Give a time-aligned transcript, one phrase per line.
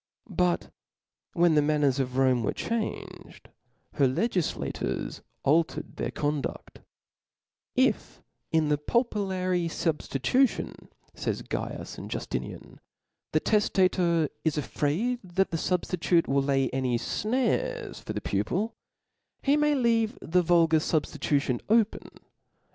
[0.31, 0.71] But
[1.33, 3.49] when the manners of Rome were changed,
[3.93, 6.81] her legiflators altered their («)lnfti <^o^duft.
[7.75, 8.19] If.
[8.51, 11.49] in the pupillary fubftitution, fay tut.
[11.51, 16.67] Caius(") and Juftiniaq (*), the teftator is afraid, M *^*' that the fubftitute will lay
[16.71, 18.73] any fnares for the pupil, ^*«^'*
[19.43, 22.19] he may leave the vulgar• fubftitution open, and compile ^